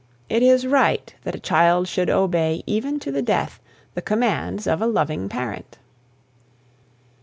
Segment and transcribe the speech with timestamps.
[0.29, 3.59] It is right that a child should obey even to the death
[3.93, 5.77] the commands of a loving parent.